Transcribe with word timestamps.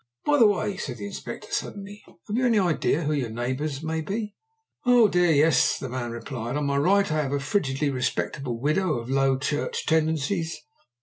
"By 0.25 0.39
the 0.39 0.47
way," 0.47 0.77
said 0.77 0.97
the 0.97 1.05
Inspector 1.05 1.49
suddenly, 1.51 2.01
"have 2.07 2.35
you 2.35 2.43
any 2.43 2.57
idea 2.57 3.03
who 3.03 3.13
your 3.13 3.29
neighbours 3.29 3.83
may 3.83 4.01
be?" 4.01 4.35
"Oh, 4.83 5.07
dear, 5.07 5.29
yes!" 5.29 5.77
the 5.77 5.89
man 5.89 6.09
replied. 6.09 6.55
"On 6.57 6.65
my 6.65 6.77
right 6.77 7.11
I 7.11 7.21
have 7.21 7.33
a 7.33 7.39
frigidly 7.39 7.91
respectable 7.91 8.59
widow 8.59 8.93
of 8.95 9.11
Low 9.11 9.37
Church 9.37 9.85
tendencies. 9.85 10.57